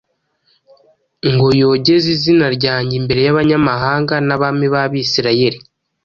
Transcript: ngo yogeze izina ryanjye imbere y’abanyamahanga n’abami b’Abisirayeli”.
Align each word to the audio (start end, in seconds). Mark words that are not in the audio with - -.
ngo 1.33 1.47
yogeze 1.61 2.07
izina 2.15 2.45
ryanjye 2.57 2.93
imbere 3.01 3.19
y’abanyamahanga 3.23 4.15
n’abami 4.27 4.67
b’Abisirayeli”. 4.73 5.59